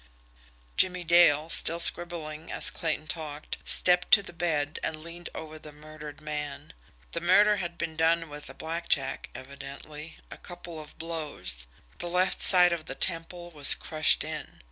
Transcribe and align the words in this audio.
Jimmie 0.77 1.03
Dale, 1.03 1.47
still 1.51 1.79
scribbling 1.79 2.51
as 2.51 2.71
Clayton 2.71 3.05
talked, 3.05 3.59
stepped 3.65 4.09
to 4.15 4.23
the 4.23 4.33
bed 4.33 4.79
and 4.81 5.03
leaned 5.03 5.29
over 5.35 5.59
the 5.59 5.71
murdered 5.71 6.21
man. 6.21 6.73
The 7.11 7.21
murder 7.21 7.57
had 7.57 7.77
been 7.77 7.95
done 7.97 8.27
with 8.27 8.49
a 8.49 8.55
blackjack 8.55 9.29
evidently 9.35 10.17
a 10.31 10.37
couple 10.37 10.79
of 10.81 10.97
blows. 10.97 11.67
The 11.99 12.09
left 12.09 12.41
side 12.41 12.73
of 12.73 12.85
the 12.87 12.95
temple 12.95 13.51
was 13.51 13.75
crushed 13.75 14.23
in. 14.23 14.59